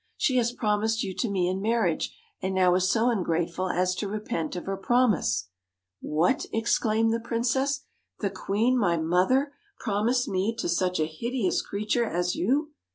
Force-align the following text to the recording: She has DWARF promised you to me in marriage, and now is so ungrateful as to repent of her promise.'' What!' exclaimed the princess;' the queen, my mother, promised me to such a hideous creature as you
She 0.17 0.37
has 0.37 0.49
DWARF 0.51 0.57
promised 0.57 1.03
you 1.03 1.13
to 1.13 1.29
me 1.29 1.47
in 1.47 1.61
marriage, 1.61 2.17
and 2.41 2.55
now 2.55 2.73
is 2.73 2.89
so 2.89 3.11
ungrateful 3.11 3.69
as 3.69 3.93
to 3.97 4.07
repent 4.07 4.55
of 4.55 4.65
her 4.65 4.75
promise.'' 4.75 5.49
What!' 6.01 6.47
exclaimed 6.51 7.13
the 7.13 7.19
princess;' 7.19 7.81
the 8.19 8.31
queen, 8.31 8.79
my 8.79 8.97
mother, 8.97 9.53
promised 9.77 10.27
me 10.27 10.55
to 10.55 10.67
such 10.67 10.99
a 10.99 11.05
hideous 11.05 11.61
creature 11.61 12.05
as 12.05 12.33
you 12.35 12.71